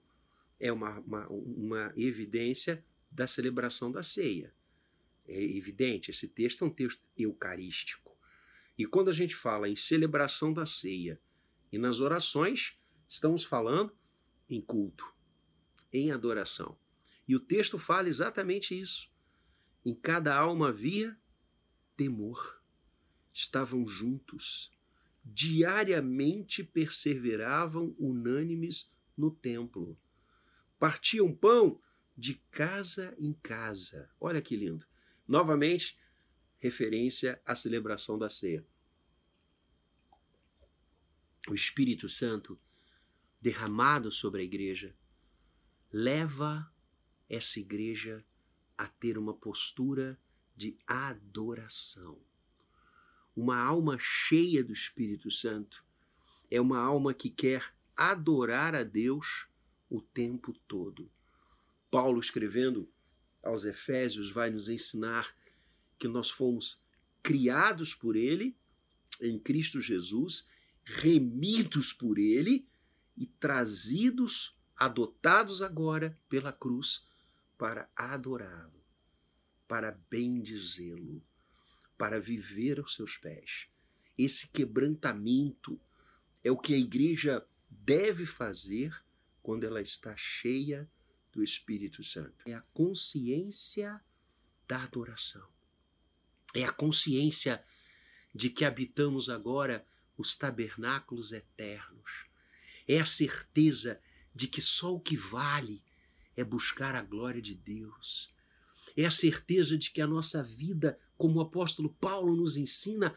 [0.62, 4.54] é uma, uma, uma evidência da celebração da ceia.
[5.28, 8.18] É evidente, esse texto é um texto eucarístico.
[8.78, 11.20] E quando a gente fala em celebração da ceia
[11.70, 13.92] e nas orações, estamos falando
[14.50, 15.15] em culto,
[15.96, 16.78] em adoração.
[17.28, 19.10] E o texto fala exatamente isso.
[19.86, 21.18] Em cada alma havia
[21.96, 22.62] temor.
[23.34, 24.72] Estavam juntos,
[25.24, 29.98] diariamente perseveravam unânimes no templo.
[30.78, 31.82] Partiam pão
[32.18, 34.10] de casa em casa.
[34.20, 34.86] Olha que lindo.
[35.28, 35.98] Novamente,
[36.60, 38.66] referência à celebração da ceia.
[41.48, 42.60] O Espírito Santo
[43.42, 44.96] derramado sobre a igreja
[45.92, 46.72] leva
[47.30, 48.24] essa igreja
[48.78, 50.20] a ter uma postura
[50.56, 52.18] de adoração.
[53.36, 55.84] Uma alma cheia do Espírito Santo
[56.50, 59.48] é uma alma que quer adorar a Deus
[59.90, 61.10] o tempo todo.
[61.90, 62.90] Paulo, escrevendo
[63.44, 65.36] aos Efésios, vai nos ensinar
[65.98, 66.84] que nós fomos
[67.22, 68.56] criados por Ele,
[69.22, 70.48] em Cristo Jesus,
[70.84, 72.68] remidos por Ele
[73.18, 77.08] e trazidos, adotados agora pela cruz
[77.58, 78.84] para adorá-lo,
[79.68, 81.24] para bendizê-lo,
[81.98, 83.68] para viver aos seus pés.
[84.18, 85.80] Esse quebrantamento
[86.44, 88.94] é o que a igreja deve fazer
[89.42, 90.90] quando ela está cheia
[91.32, 92.48] do Espírito Santo.
[92.48, 94.02] É a consciência
[94.68, 95.56] da adoração
[96.56, 97.64] é a consciência
[98.34, 99.86] de que habitamos agora
[100.18, 102.26] os tabernáculos eternos.
[102.88, 104.00] É a certeza de
[104.48, 105.82] que só o que vale
[106.36, 108.34] é buscar a glória de Deus.
[108.96, 113.16] É a certeza de que a nossa vida, como o apóstolo Paulo nos ensina,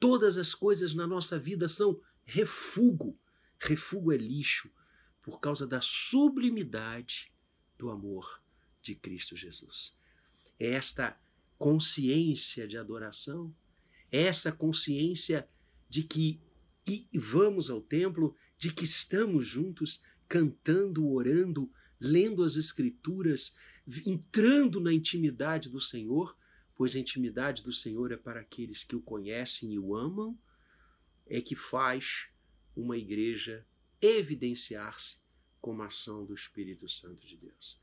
[0.00, 3.18] todas as coisas na nossa vida são refúgio.
[3.58, 4.70] Refúgio é lixo
[5.22, 7.32] por causa da sublimidade
[7.78, 8.42] do amor
[8.80, 9.94] de Cristo Jesus.
[10.58, 11.20] é esta
[11.58, 13.54] consciência de adoração,
[14.12, 15.48] é essa consciência
[15.88, 16.40] de que
[17.12, 23.56] vamos ao templo, de que estamos juntos cantando, orando, lendo as Escrituras,
[24.04, 26.36] entrando na intimidade do Senhor,
[26.74, 30.38] pois a intimidade do Senhor é para aqueles que o conhecem e o amam,
[31.26, 32.28] é que faz
[32.76, 33.64] uma igreja
[34.00, 35.18] evidenciar-se
[35.60, 37.80] como ação do Espírito Santo de Deus.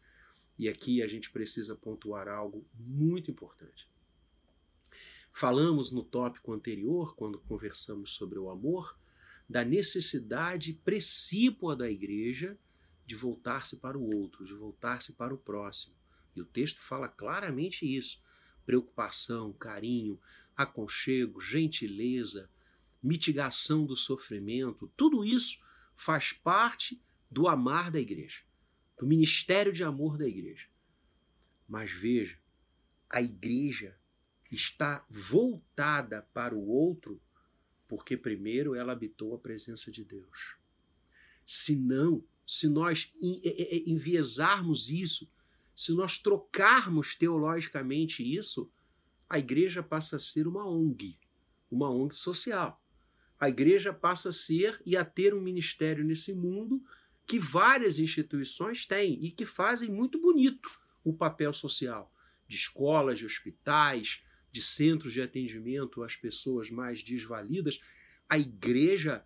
[0.58, 3.90] E aqui a gente precisa pontuar algo muito importante.
[5.32, 8.98] Falamos no tópico anterior, quando conversamos sobre o amor,
[9.54, 12.58] da necessidade precípua da igreja
[13.06, 15.96] de voltar-se para o outro, de voltar-se para o próximo.
[16.36, 18.20] E o texto fala claramente isso:
[18.66, 20.20] preocupação, carinho,
[20.58, 22.50] aconchego, gentileza,
[23.02, 25.60] mitigação do sofrimento, tudo isso
[25.96, 28.42] faz parte do amar da igreja,
[28.98, 30.68] do ministério de amor da igreja.
[31.68, 32.40] Mas veja,
[33.08, 33.96] a igreja
[34.50, 37.22] está voltada para o outro
[37.96, 40.58] porque primeiro ela habitou a presença de Deus.
[41.46, 45.32] Se não, se nós enviesarmos isso,
[45.76, 48.72] se nós trocarmos teologicamente isso,
[49.30, 51.20] a igreja passa a ser uma ONG,
[51.70, 52.84] uma ONG social
[53.40, 56.82] a igreja passa a ser e a ter um ministério nesse mundo
[57.28, 62.10] que várias instituições têm e que fazem muito bonito o papel social
[62.48, 67.82] de escolas, de hospitais, de centros de atendimento às pessoas mais desvalidas.
[68.30, 69.26] A igreja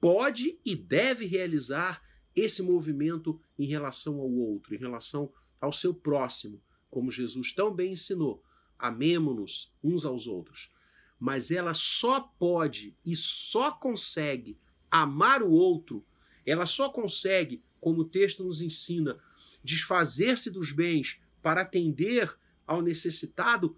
[0.00, 2.02] pode e deve realizar
[2.34, 5.30] esse movimento em relação ao outro, em relação
[5.60, 8.42] ao seu próximo, como Jesus tão bem ensinou.
[8.78, 10.70] Amemo-nos uns aos outros
[11.18, 14.58] mas ela só pode e só consegue
[14.90, 16.04] amar o outro,
[16.44, 19.18] ela só consegue, como o texto nos ensina,
[19.64, 23.76] desfazer-se dos bens para atender ao necessitado,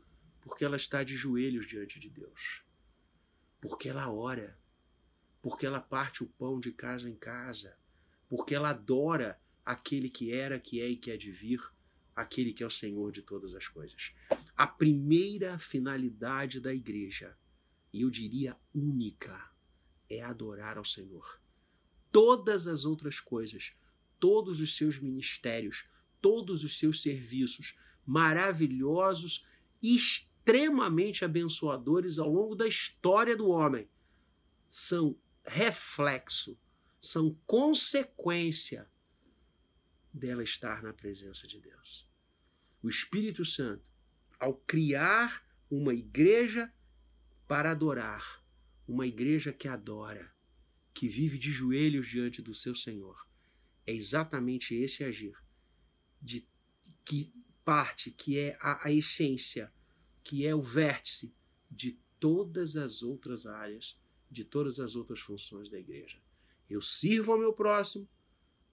[0.48, 2.64] porque ela está de joelhos diante de Deus.
[3.60, 4.58] Porque ela ora,
[5.42, 7.76] porque ela parte o pão de casa em casa,
[8.30, 11.60] porque ela adora aquele que era, que é e que é de vir,
[12.16, 14.14] aquele que é o Senhor de todas as coisas.
[14.56, 17.36] A primeira finalidade da igreja,
[17.92, 19.52] e eu diria única,
[20.08, 21.42] é adorar ao Senhor.
[22.10, 23.76] Todas as outras coisas,
[24.18, 25.86] todos os seus ministérios,
[26.22, 29.46] todos os seus serviços maravilhosos,
[30.48, 33.86] extremamente abençoadores ao longo da história do homem,
[34.66, 36.58] são reflexo,
[36.98, 38.90] são consequência
[40.12, 42.10] dela estar na presença de Deus.
[42.82, 43.84] O Espírito Santo,
[44.40, 46.72] ao criar uma igreja
[47.46, 48.42] para adorar,
[48.86, 50.32] uma igreja que adora,
[50.94, 53.28] que vive de joelhos diante do seu Senhor,
[53.86, 55.36] é exatamente esse agir
[56.22, 56.48] de
[57.04, 59.70] que parte, que é a, a essência,
[60.28, 61.34] que é o vértice
[61.70, 63.98] de todas as outras áreas,
[64.30, 66.20] de todas as outras funções da igreja.
[66.68, 68.06] Eu sirvo ao meu próximo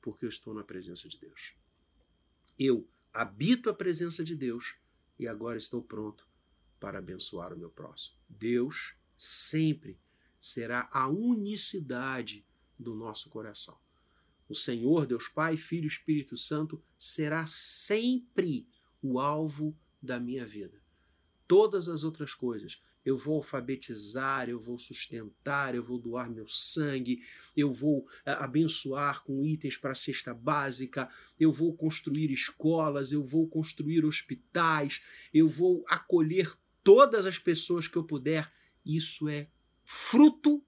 [0.02, 1.56] porque eu estou na presença de Deus.
[2.60, 4.76] Eu habito a presença de Deus
[5.18, 6.28] e agora estou pronto
[6.78, 8.18] para abençoar o meu próximo.
[8.28, 9.98] Deus sempre
[10.42, 12.46] será a unicidade
[12.78, 13.80] do nosso coração.
[14.50, 18.68] O Senhor, Deus Pai, Filho e Espírito Santo será sempre
[19.02, 20.84] o alvo da minha vida.
[21.48, 27.24] Todas as outras coisas eu vou alfabetizar, eu vou sustentar, eu vou doar meu sangue,
[27.56, 31.08] eu vou é, abençoar com itens para a cesta básica,
[31.40, 36.52] eu vou construir escolas, eu vou construir hospitais, eu vou acolher
[36.84, 38.52] todas as pessoas que eu puder.
[38.84, 39.48] Isso é
[39.84, 40.66] fruto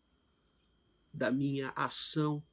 [1.12, 2.46] da minha ação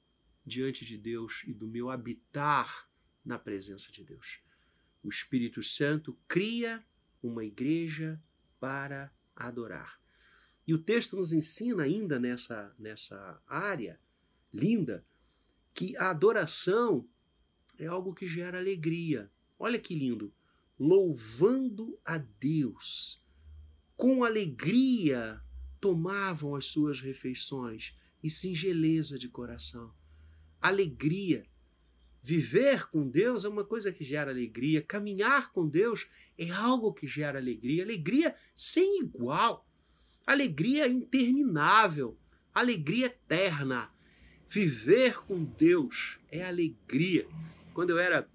[0.46, 2.88] diante de Deus e do meu habitar
[3.22, 4.40] na presença de Deus.
[5.02, 6.82] O Espírito Santo cria
[7.26, 8.20] uma igreja
[8.60, 10.00] para adorar.
[10.66, 14.00] E o texto nos ensina ainda nessa, nessa área
[14.52, 15.04] linda
[15.74, 17.06] que a adoração
[17.78, 19.30] é algo que gera alegria.
[19.58, 20.32] Olha que lindo!
[20.78, 23.22] Louvando a Deus,
[23.96, 25.40] com alegria
[25.80, 29.94] tomavam as suas refeições e singeleza de coração.
[30.60, 31.46] Alegria.
[32.26, 36.08] Viver com Deus é uma coisa que gera alegria, caminhar com Deus
[36.38, 39.68] é algo que gera alegria, alegria sem igual,
[40.26, 42.18] alegria interminável,
[42.54, 43.92] alegria eterna.
[44.48, 47.28] Viver com Deus é alegria.
[47.74, 48.26] Quando eu era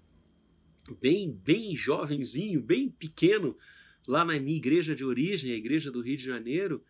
[1.00, 3.58] bem, bem jovenzinho, bem pequeno,
[4.06, 6.80] lá na minha igreja de origem, a igreja do Rio de Janeiro,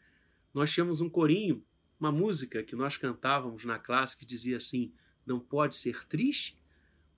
[0.53, 1.65] nós tínhamos um corinho,
[1.99, 4.93] uma música que nós cantávamos na classe que dizia assim:
[5.25, 6.60] Não pode ser triste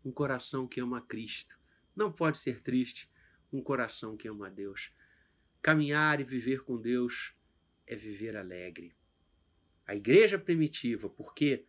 [0.05, 1.59] um coração que ama Cristo.
[1.95, 3.11] Não pode ser triste
[3.53, 4.93] um coração que ama Deus.
[5.61, 7.35] Caminhar e viver com Deus
[7.87, 8.95] é viver alegre.
[9.87, 11.65] A igreja primitiva, porque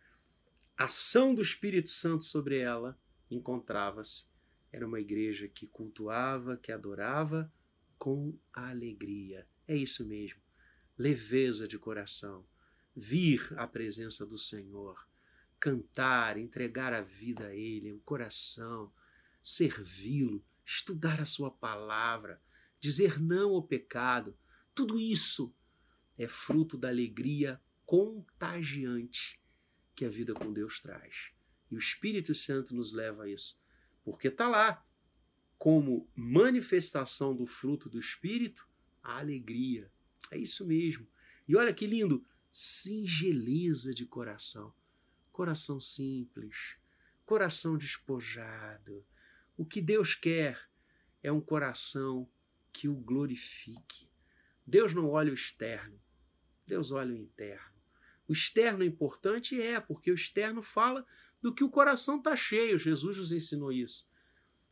[0.76, 2.98] a ação do Espírito Santo sobre ela
[3.30, 4.26] encontrava-se,
[4.72, 7.52] era uma igreja que cultuava, que adorava
[7.98, 9.46] com alegria.
[9.68, 10.40] É isso mesmo.
[10.98, 12.44] Leveza de coração.
[12.94, 15.08] Vir à presença do Senhor.
[15.64, 18.92] Cantar, entregar a vida a Ele, o coração,
[19.42, 22.38] servi-lo, estudar a Sua palavra,
[22.78, 24.36] dizer não ao pecado.
[24.74, 25.56] Tudo isso
[26.18, 29.40] é fruto da alegria contagiante
[29.94, 31.32] que a vida com Deus traz.
[31.70, 33.58] E o Espírito Santo nos leva a isso,
[34.04, 34.86] porque está lá
[35.56, 38.68] como manifestação do fruto do Espírito
[39.02, 39.90] a alegria.
[40.30, 41.08] É isso mesmo.
[41.48, 44.74] E olha que lindo, singeleza de coração.
[45.34, 46.76] Coração simples,
[47.26, 49.04] coração despojado.
[49.56, 50.70] O que Deus quer
[51.24, 52.30] é um coração
[52.72, 54.08] que o glorifique.
[54.64, 56.00] Deus não olha o externo,
[56.64, 57.74] Deus olha o interno.
[58.28, 59.60] O externo é importante?
[59.60, 61.04] É, porque o externo fala
[61.42, 62.78] do que o coração está cheio.
[62.78, 64.08] Jesus nos ensinou isso.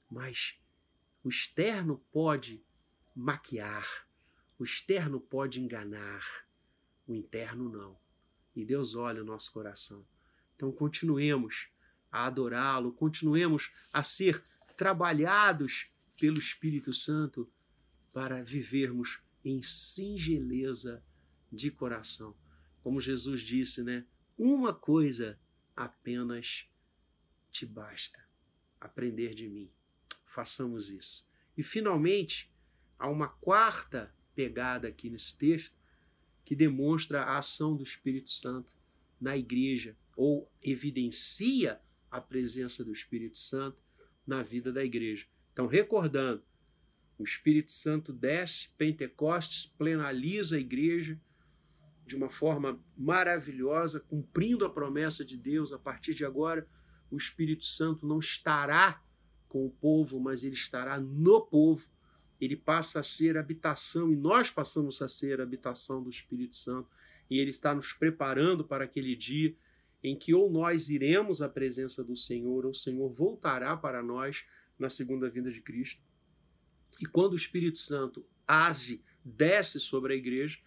[0.09, 0.62] Mas
[1.25, 2.64] o externo pode
[3.16, 4.07] maquiar,
[4.57, 6.46] o externo pode enganar,
[7.05, 7.98] o interno não.
[8.55, 10.07] E Deus olha o nosso coração.
[10.56, 11.68] Então continuemos
[12.10, 14.42] a adorá-lo, continuemos a ser
[14.76, 17.50] trabalhados pelo Espírito Santo
[18.12, 21.02] para vivermos em singeleza
[21.50, 22.36] de coração.
[22.82, 24.04] Como Jesus disse, né?
[24.36, 25.38] Uma coisa
[25.74, 26.68] apenas
[27.50, 28.24] te basta:
[28.80, 29.70] aprender de mim.
[30.24, 31.26] Façamos isso.
[31.56, 32.52] E finalmente,
[32.98, 35.76] há uma quarta pegada aqui nesse texto
[36.44, 38.72] que demonstra a ação do Espírito Santo
[39.20, 43.83] na igreja ou evidencia a presença do Espírito Santo
[44.27, 45.27] na vida da igreja.
[45.53, 46.42] Então, recordando,
[47.18, 51.20] o Espírito Santo desce, Pentecostes plenaliza a igreja
[52.07, 55.72] de uma forma maravilhosa, cumprindo a promessa de Deus.
[55.72, 56.66] A partir de agora,
[57.11, 59.03] o Espírito Santo não estará
[59.48, 61.87] com o povo, mas ele estará no povo.
[62.40, 66.88] Ele passa a ser habitação e nós passamos a ser habitação do Espírito Santo.
[67.31, 69.55] E ele está nos preparando para aquele dia
[70.02, 74.44] em que ou nós iremos à presença do Senhor, ou o Senhor voltará para nós
[74.78, 76.00] na segunda vinda de Cristo.
[77.00, 80.58] E quando o Espírito Santo age, desce sobre a igreja,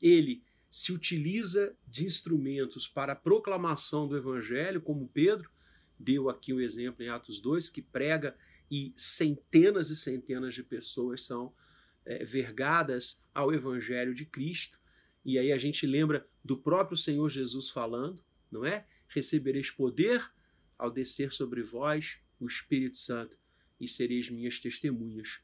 [0.00, 5.50] ele se utiliza de instrumentos para a proclamação do evangelho, como Pedro
[5.98, 8.36] deu aqui o um exemplo em Atos 2, que prega
[8.70, 11.52] e centenas e centenas de pessoas são
[12.06, 14.78] é, vergadas ao evangelho de Cristo.
[15.24, 18.86] E aí a gente lembra do próprio Senhor Jesus falando, não é?
[19.08, 20.32] Recebereis poder
[20.78, 23.36] ao descer sobre vós o Espírito Santo
[23.80, 25.42] e sereis minhas testemunhas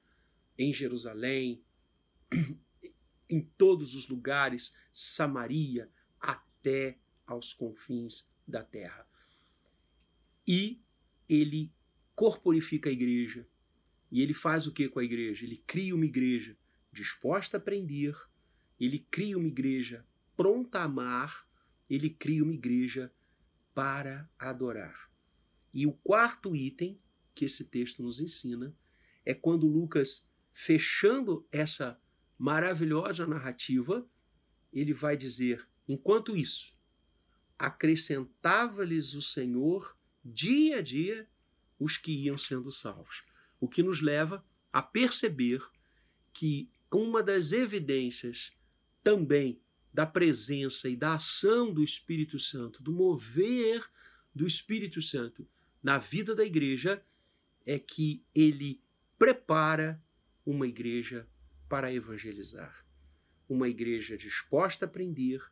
[0.56, 1.62] em Jerusalém,
[3.28, 5.90] em todos os lugares, Samaria,
[6.20, 9.08] até aos confins da terra.
[10.46, 10.80] E
[11.28, 11.72] ele
[12.14, 13.46] corporifica a igreja.
[14.10, 15.44] E ele faz o que com a igreja?
[15.44, 16.56] Ele cria uma igreja
[16.92, 18.16] disposta a aprender,
[18.80, 20.04] ele cria uma igreja
[20.36, 21.47] pronta a amar,
[21.88, 23.12] ele cria uma igreja
[23.74, 25.10] para adorar.
[25.72, 27.00] E o quarto item
[27.34, 28.74] que esse texto nos ensina
[29.24, 32.00] é quando Lucas, fechando essa
[32.36, 34.08] maravilhosa narrativa,
[34.72, 36.76] ele vai dizer: enquanto isso,
[37.58, 41.28] acrescentava-lhes o Senhor dia a dia
[41.78, 43.24] os que iam sendo salvos.
[43.60, 45.62] O que nos leva a perceber
[46.32, 48.56] que uma das evidências
[49.02, 49.60] também
[49.92, 53.88] da presença e da ação do Espírito Santo, do mover
[54.34, 55.46] do Espírito Santo
[55.82, 57.02] na vida da igreja,
[57.64, 58.80] é que ele
[59.18, 60.02] prepara
[60.44, 61.26] uma igreja
[61.68, 62.84] para evangelizar.
[63.48, 65.42] Uma igreja disposta a aprender,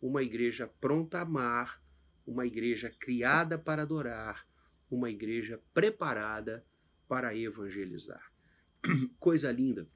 [0.00, 1.82] uma igreja pronta a amar,
[2.26, 4.46] uma igreja criada para adorar,
[4.90, 6.64] uma igreja preparada
[7.08, 8.32] para evangelizar.
[9.18, 9.88] Coisa linda.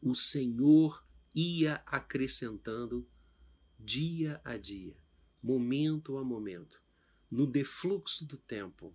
[0.00, 1.04] O Senhor
[1.34, 3.08] ia acrescentando
[3.78, 4.96] dia a dia,
[5.42, 6.82] momento a momento,
[7.30, 8.94] no defluxo do tempo,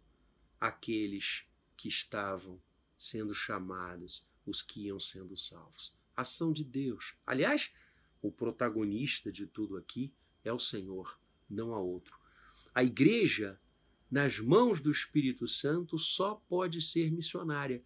[0.60, 2.62] aqueles que estavam
[2.96, 5.96] sendo chamados os que iam sendo salvos.
[6.16, 7.16] Ação de Deus.
[7.26, 7.74] Aliás,
[8.22, 10.14] o protagonista de tudo aqui
[10.44, 11.20] é o Senhor,
[11.50, 12.18] não há outro.
[12.74, 13.60] A igreja,
[14.10, 17.84] nas mãos do Espírito Santo, só pode ser missionária.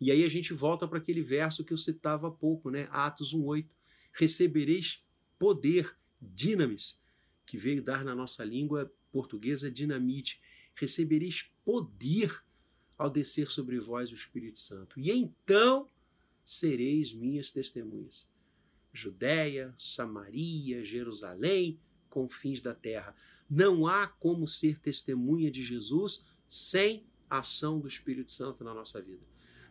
[0.00, 2.88] E aí a gente volta para aquele verso que eu citava há pouco, né?
[2.90, 3.73] Atos 1:8.
[4.14, 5.04] Recebereis
[5.38, 7.02] poder, dinamis,
[7.44, 10.40] que veio dar na nossa língua portuguesa dinamite.
[10.74, 12.42] Recebereis poder
[12.96, 14.98] ao descer sobre vós o Espírito Santo.
[14.98, 15.88] E então
[16.44, 18.26] sereis minhas testemunhas.
[18.92, 23.14] Judéia, Samaria, Jerusalém, confins da terra.
[23.50, 29.02] Não há como ser testemunha de Jesus sem a ação do Espírito Santo na nossa
[29.02, 29.26] vida.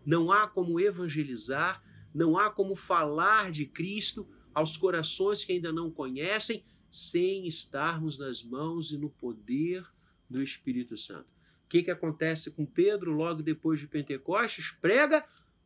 [0.05, 1.81] Não há como evangelizar,
[2.13, 8.43] não há como falar de Cristo aos corações que ainda não conhecem sem estarmos nas
[8.43, 9.85] mãos e no poder
[10.29, 11.27] do Espírito Santo.
[11.65, 14.71] O que, que acontece com Pedro logo depois de Pentecostes?
[14.71, 15.25] Prega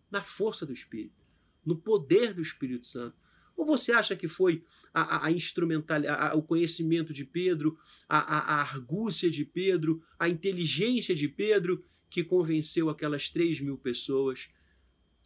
[0.09, 1.25] na força do Espírito,
[1.65, 3.15] no poder do Espírito Santo.
[3.57, 4.63] Ou você acha que foi
[4.93, 7.77] a, a instrumental, a, o conhecimento de Pedro,
[8.07, 14.49] a, a, argúcia de Pedro, a inteligência de Pedro que convenceu aquelas três mil pessoas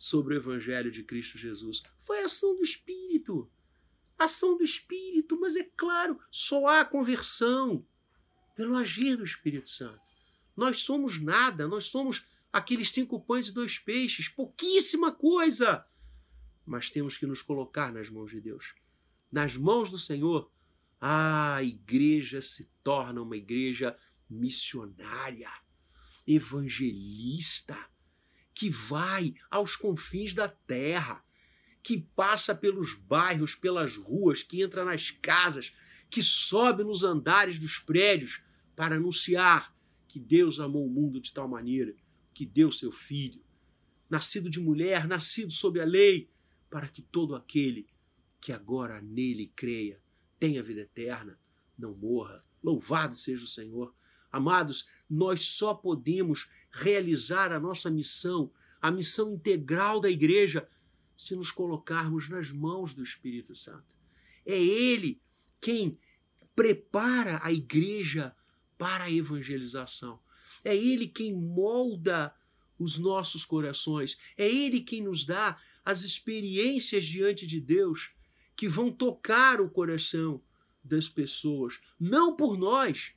[0.02, 1.84] sobre o Evangelho de Cristo Jesus?
[2.00, 3.48] Foi ação do Espírito.
[4.18, 7.86] Ação do Espírito, mas é claro, só há conversão
[8.56, 10.02] pelo agir do Espírito Santo.
[10.58, 15.86] Nós somos nada, nós somos aqueles cinco pães e dois peixes, pouquíssima coisa.
[16.66, 18.74] Mas temos que nos colocar nas mãos de Deus.
[19.32, 20.52] Nas mãos do Senhor,
[21.00, 23.96] a igreja se torna uma igreja
[24.28, 25.52] missionária,
[26.26, 27.78] evangelista,
[28.62, 31.26] que vai aos confins da terra,
[31.82, 35.76] que passa pelos bairros, pelas ruas, que entra nas casas,
[36.12, 38.44] que sobe nos andares dos prédios
[38.76, 39.76] para anunciar
[40.08, 41.96] que Deus amou o mundo de tal maneira
[42.36, 43.44] que deu seu filho,
[44.08, 46.30] nascido de mulher, nascido sob a lei,
[46.70, 47.88] para que todo aquele
[48.40, 50.00] que agora nele creia
[50.38, 51.40] tenha vida eterna,
[51.76, 52.46] não morra.
[52.62, 53.92] Louvado seja o Senhor.
[54.32, 58.52] Amados, nós só podemos realizar a nossa missão,
[58.82, 60.68] a missão integral da igreja,
[61.18, 63.96] se nos colocarmos nas mãos do Espírito Santo.
[64.46, 65.22] É Ele
[65.60, 66.00] quem
[66.56, 68.36] prepara a igreja
[68.78, 70.20] para a evangelização.
[70.64, 72.34] É Ele quem molda
[72.80, 74.18] os nossos corações.
[74.38, 78.12] É Ele quem nos dá as experiências diante de Deus
[78.56, 80.42] que vão tocar o coração
[80.84, 81.80] das pessoas.
[82.00, 83.14] Não por nós,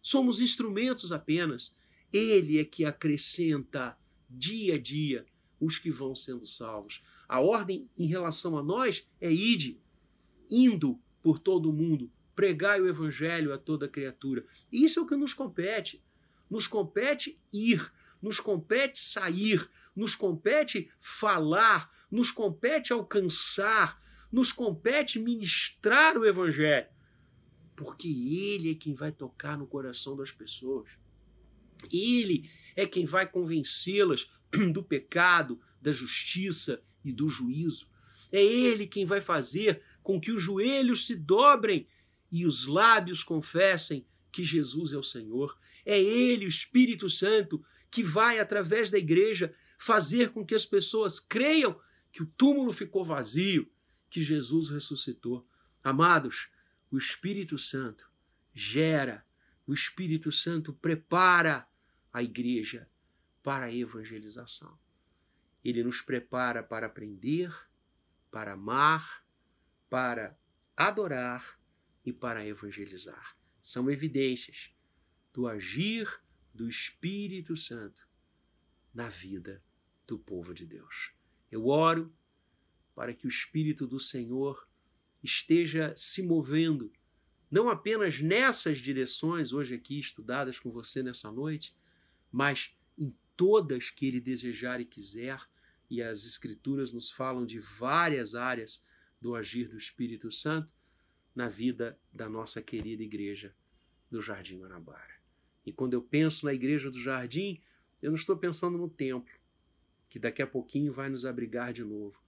[0.00, 1.76] somos instrumentos apenas.
[2.12, 3.96] Ele é que acrescenta
[4.28, 5.26] dia a dia
[5.60, 7.02] os que vão sendo salvos.
[7.28, 9.80] A ordem em relação a nós é ide,
[10.50, 14.46] indo por todo o mundo, pregai o evangelho a toda criatura.
[14.72, 16.02] Isso é o que nos compete.
[16.48, 17.92] Nos compete ir,
[18.22, 24.00] nos compete sair, nos compete falar, nos compete alcançar,
[24.30, 26.86] nos compete ministrar o Evangelho.
[27.76, 30.88] Porque Ele é quem vai tocar no coração das pessoas.
[31.92, 34.30] Ele é quem vai convencê-las
[34.72, 37.90] do pecado, da justiça e do juízo.
[38.30, 41.86] É Ele quem vai fazer com que os joelhos se dobrem
[42.30, 45.58] e os lábios confessem que Jesus é o Senhor.
[45.84, 51.18] É Ele, o Espírito Santo, que vai, através da igreja, fazer com que as pessoas
[51.18, 51.78] creiam
[52.12, 53.70] que o túmulo ficou vazio,
[54.10, 55.46] que Jesus ressuscitou.
[55.82, 56.48] Amados,
[56.90, 58.10] o Espírito Santo
[58.54, 59.24] gera,
[59.68, 61.68] o Espírito Santo prepara
[62.10, 62.90] a igreja
[63.42, 64.78] para a evangelização.
[65.62, 67.54] Ele nos prepara para aprender,
[68.30, 69.22] para amar,
[69.90, 70.38] para
[70.74, 71.60] adorar
[72.02, 73.36] e para evangelizar.
[73.60, 74.74] São evidências
[75.34, 76.08] do agir
[76.54, 78.08] do Espírito Santo
[78.94, 79.62] na vida
[80.06, 81.12] do povo de Deus.
[81.50, 82.10] Eu oro
[82.94, 84.66] para que o Espírito do Senhor
[85.22, 86.90] esteja se movendo,
[87.50, 91.74] não apenas nessas direções hoje aqui estudadas com você nessa noite,
[92.30, 95.40] mas em todas que ele desejar e quiser,
[95.90, 98.86] e as Escrituras nos falam de várias áreas
[99.20, 100.74] do agir do Espírito Santo
[101.34, 103.54] na vida da nossa querida igreja
[104.10, 105.18] do Jardim Guanabara.
[105.64, 107.60] E quando eu penso na igreja do Jardim,
[108.02, 109.34] eu não estou pensando no templo,
[110.08, 112.20] que daqui a pouquinho vai nos abrigar de novo.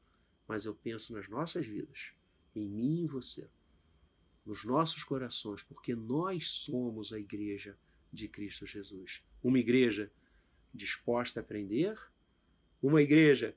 [0.46, 2.12] Mas eu penso nas nossas vidas,
[2.54, 3.48] em mim e em você,
[4.44, 7.78] nos nossos corações, porque nós somos a igreja
[8.12, 9.22] de Cristo Jesus.
[9.42, 10.10] Uma igreja
[10.72, 11.98] disposta a aprender,
[12.82, 13.56] uma igreja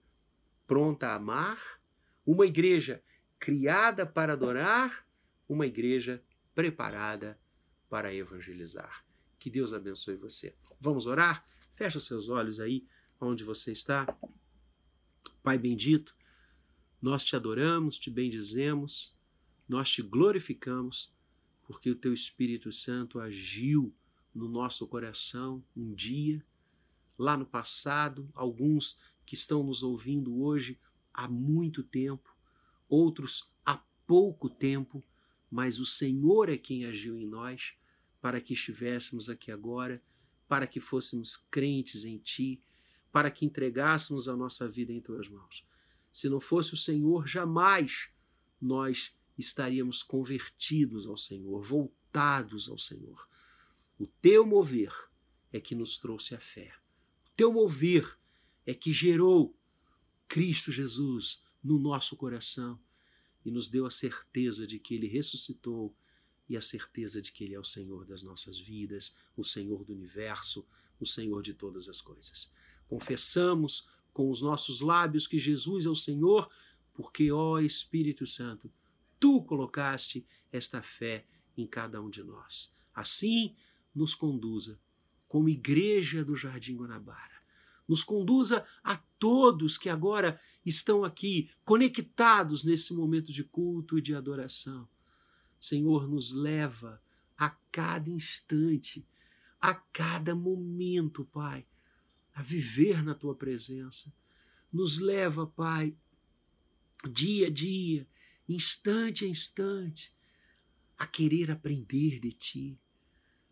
[0.67, 1.81] pronta a amar,
[2.25, 3.03] uma igreja
[3.39, 5.05] criada para adorar,
[5.47, 6.23] uma igreja
[6.55, 7.39] preparada
[7.89, 9.05] para evangelizar.
[9.37, 10.55] Que Deus abençoe você.
[10.79, 11.45] Vamos orar?
[11.75, 12.87] Fecha seus olhos aí
[13.19, 14.05] onde você está.
[15.41, 16.15] Pai bendito,
[17.01, 19.17] nós te adoramos, te bendizemos,
[19.67, 21.13] nós te glorificamos,
[21.65, 23.93] porque o teu Espírito Santo agiu
[24.33, 26.43] no nosso coração um dia,
[27.17, 30.79] lá no passado, alguns que estão nos ouvindo hoje
[31.13, 32.35] há muito tempo,
[32.89, 35.03] outros há pouco tempo,
[35.49, 37.75] mas o Senhor é quem agiu em nós
[38.19, 40.01] para que estivéssemos aqui agora,
[40.47, 42.61] para que fôssemos crentes em Ti
[43.13, 45.63] para que entregássemos a nossa vida em tuas mãos.
[46.11, 48.09] Se não fosse o Senhor, jamais
[48.59, 53.27] nós estaríamos convertidos ao Senhor, voltados ao Senhor.
[53.97, 54.93] O teu mover
[55.51, 56.73] é que nos trouxe a fé.
[57.27, 58.17] O teu mover
[58.65, 59.55] é que gerou
[60.27, 62.79] Cristo Jesus no nosso coração
[63.45, 65.95] e nos deu a certeza de que ele ressuscitou
[66.47, 69.93] e a certeza de que ele é o Senhor das nossas vidas, o Senhor do
[69.93, 70.65] universo,
[70.99, 72.51] o Senhor de todas as coisas.
[72.87, 76.49] Confessamos com os nossos lábios que Jesus é o Senhor,
[76.93, 78.71] porque, ó Espírito Santo,
[79.23, 82.75] tu colocaste esta fé em cada um de nós.
[82.93, 83.55] Assim,
[83.95, 84.77] nos conduza
[85.29, 87.41] como igreja do Jardim Guanabara.
[87.87, 94.13] Nos conduza a todos que agora estão aqui conectados nesse momento de culto e de
[94.13, 94.89] adoração.
[95.57, 97.01] Senhor, nos leva
[97.37, 99.07] a cada instante,
[99.57, 101.65] a cada momento, Pai,
[102.33, 104.13] a viver na tua presença.
[104.69, 105.95] Nos leva, Pai,
[107.09, 108.05] dia a dia,
[108.47, 110.13] instante a instante,
[110.97, 112.79] a querer aprender de ti,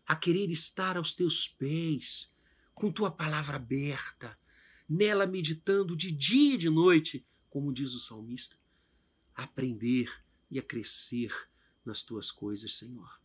[0.06, 2.30] a querer estar aos teus pés,
[2.74, 4.38] com tua palavra aberta,
[4.88, 8.56] nela meditando de dia e de noite, como diz o salmista,
[9.34, 10.10] a aprender
[10.50, 11.32] e a crescer
[11.84, 13.20] nas tuas coisas, Senhor.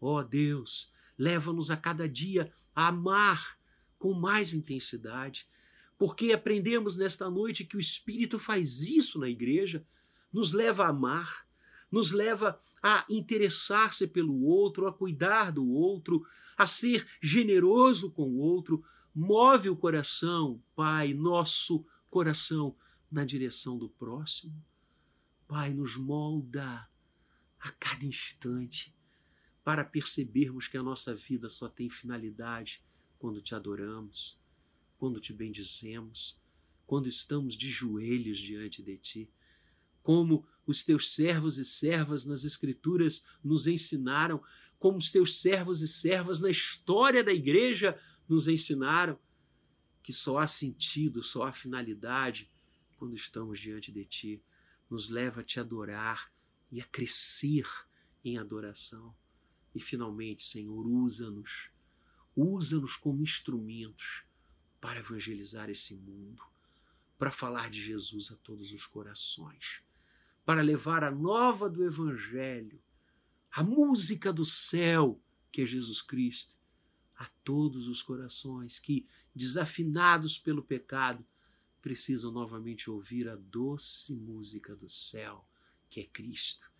[0.00, 3.58] Ó oh Deus, leva-nos a cada dia a amar
[3.98, 5.48] com mais intensidade,
[5.96, 9.86] porque aprendemos nesta noite que o Espírito faz isso na igreja,
[10.34, 11.46] nos leva a amar,
[11.90, 16.26] nos leva a interessar-se pelo outro, a cuidar do outro,
[16.58, 22.76] a ser generoso com o outro, move o coração, Pai, nosso coração,
[23.08, 24.60] na direção do próximo.
[25.46, 26.88] Pai, nos molda
[27.60, 28.92] a cada instante
[29.62, 32.82] para percebermos que a nossa vida só tem finalidade
[33.20, 34.36] quando te adoramos,
[34.98, 36.42] quando te bendizemos,
[36.86, 39.30] quando estamos de joelhos diante de ti.
[40.04, 44.40] Como os teus servos e servas nas Escrituras nos ensinaram,
[44.78, 49.18] como os teus servos e servas na história da igreja nos ensinaram,
[50.00, 52.48] que só há sentido, só há finalidade
[52.96, 54.42] quando estamos diante de ti.
[54.88, 56.30] Nos leva a te adorar
[56.70, 57.66] e a crescer
[58.24, 59.12] em adoração.
[59.74, 61.74] E finalmente, Senhor, usa-nos
[62.36, 64.24] Usa-nos como instrumentos
[64.80, 66.42] para evangelizar esse mundo,
[67.16, 69.82] para falar de Jesus a todos os corações,
[70.44, 72.80] para levar a nova do Evangelho,
[73.50, 75.20] a música do céu,
[75.50, 76.54] que é Jesus Cristo,
[77.16, 81.24] a todos os corações que, desafinados pelo pecado,
[81.80, 85.46] precisam novamente ouvir a doce música do céu,
[85.88, 86.70] que é Cristo.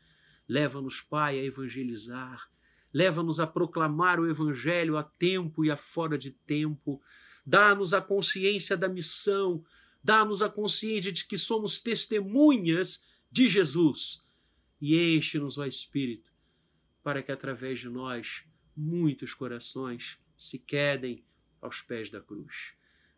[0.48, 2.50] Leva-nos, Pai, a evangelizar.
[2.92, 7.02] Leva-nos a proclamar o Evangelho a tempo e a fora de tempo,
[7.44, 9.64] dá-nos a consciência da missão,
[10.02, 13.04] dá-nos a consciência de que somos testemunhas
[13.34, 14.24] de Jesus
[14.80, 16.32] e enche-nos, ó Espírito,
[17.02, 18.44] para que através de nós
[18.76, 21.24] muitos corações se quedem
[21.60, 22.74] aos pés da cruz.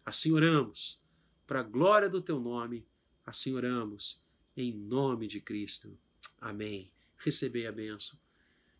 [0.06, 0.98] Assim oramos,
[1.46, 2.88] para a glória do teu nome,
[3.26, 4.24] assim oramos,
[4.56, 5.98] em nome de Cristo.
[6.40, 6.90] Amém.
[7.18, 8.18] Recebei a bênção.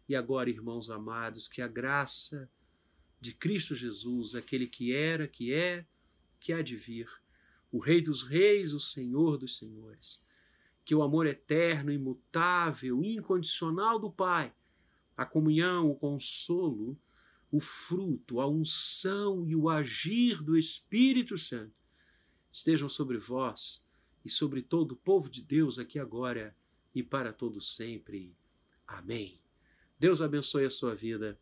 [0.09, 2.51] E agora, irmãos amados, que a graça
[3.21, 5.87] de Cristo Jesus, aquele que era, que é,
[6.41, 7.11] que há de vir,
[7.71, 10.25] o Rei dos Reis, o Senhor dos Senhores,
[10.87, 14.55] que o amor eterno, imutável, incondicional do Pai,
[15.17, 16.97] a comunhão, o consolo,
[17.51, 21.75] o fruto, a unção e o agir do Espírito Santo
[22.53, 23.85] estejam sobre vós
[24.25, 26.57] e sobre todo o povo de Deus aqui agora
[26.95, 28.37] e para todo sempre.
[28.87, 29.41] Amém.
[29.99, 31.37] Deus abençoe a sua vida,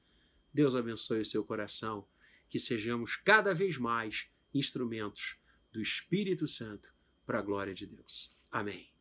[0.55, 2.09] Deus abençoe o seu coração,
[2.49, 5.36] que sejamos cada vez mais instrumentos
[5.70, 6.95] do Espírito Santo
[7.26, 8.34] para a glória de Deus.
[8.51, 8.93] Amém.